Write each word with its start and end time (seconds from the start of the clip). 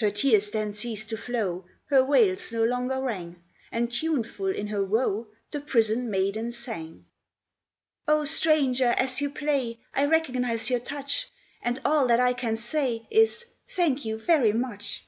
Her 0.00 0.10
tears 0.10 0.50
then 0.50 0.74
ceased 0.74 1.08
to 1.08 1.16
flow, 1.16 1.64
Her 1.86 2.04
wails 2.04 2.52
no 2.52 2.64
longer 2.64 3.00
rang, 3.00 3.42
And 3.72 3.90
tuneful 3.90 4.48
in 4.48 4.66
her 4.66 4.84
woe 4.84 5.28
The 5.52 5.60
prisoned 5.60 6.10
maiden 6.10 6.52
sang: 6.52 7.06
"Oh, 8.06 8.24
stranger, 8.24 8.94
as 8.98 9.22
you 9.22 9.30
play 9.30 9.80
I 9.94 10.04
recognise 10.04 10.68
your 10.68 10.80
touch; 10.80 11.30
And 11.62 11.80
all 11.82 12.06
that 12.08 12.20
I 12.20 12.34
can 12.34 12.58
say, 12.58 13.06
Is 13.10 13.46
thank 13.66 14.04
you 14.04 14.18
very 14.18 14.52
much!" 14.52 15.06